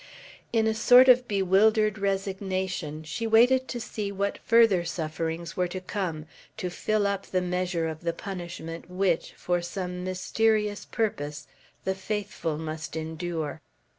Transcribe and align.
In 0.51 0.65
a 0.65 0.73
sort 0.73 1.07
of 1.09 1.27
bewildered 1.27 1.99
resignation 1.99 3.03
she 3.03 3.27
waited 3.27 3.67
to 3.67 3.79
see 3.79 4.11
what 4.11 4.39
further 4.39 4.83
sufferings 4.83 5.55
were 5.55 5.67
to 5.67 5.79
come, 5.79 6.25
to 6.57 6.71
fill 6.71 7.05
up 7.05 7.27
the 7.27 7.39
measure 7.39 7.87
of 7.87 8.01
the 8.01 8.11
punishment 8.11 8.89
which, 8.89 9.33
for 9.33 9.61
some 9.61 10.03
mysterious 10.03 10.85
purpose, 10.85 11.45
the 11.83 11.93
faithful 11.93 12.57
must 12.57 12.95
endure. 12.97 13.61